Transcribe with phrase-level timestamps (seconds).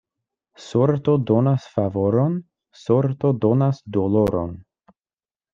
[0.67, 2.39] Sorto donas favoron,
[2.85, 4.61] sorto donas doloron.